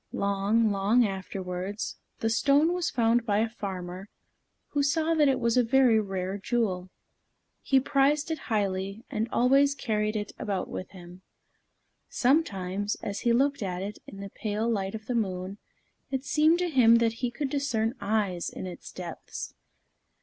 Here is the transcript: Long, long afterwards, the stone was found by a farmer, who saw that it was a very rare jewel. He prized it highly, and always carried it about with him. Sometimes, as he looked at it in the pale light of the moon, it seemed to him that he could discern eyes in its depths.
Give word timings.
Long, 0.13 0.71
long 0.71 1.05
afterwards, 1.05 1.97
the 2.21 2.29
stone 2.31 2.73
was 2.73 2.89
found 2.89 3.23
by 3.23 3.37
a 3.37 3.47
farmer, 3.47 4.09
who 4.69 4.81
saw 4.81 5.13
that 5.13 5.27
it 5.27 5.39
was 5.39 5.57
a 5.57 5.63
very 5.63 5.99
rare 5.99 6.39
jewel. 6.39 6.89
He 7.61 7.79
prized 7.79 8.31
it 8.31 8.39
highly, 8.49 9.03
and 9.11 9.29
always 9.31 9.75
carried 9.75 10.15
it 10.15 10.31
about 10.39 10.67
with 10.69 10.89
him. 10.89 11.21
Sometimes, 12.09 12.95
as 13.03 13.19
he 13.19 13.31
looked 13.31 13.61
at 13.61 13.83
it 13.83 13.99
in 14.07 14.21
the 14.21 14.31
pale 14.31 14.67
light 14.67 14.95
of 14.95 15.05
the 15.05 15.13
moon, 15.13 15.59
it 16.09 16.25
seemed 16.25 16.57
to 16.57 16.69
him 16.71 16.95
that 16.95 17.13
he 17.21 17.29
could 17.29 17.51
discern 17.51 17.93
eyes 18.01 18.49
in 18.49 18.65
its 18.65 18.91
depths. 18.91 19.53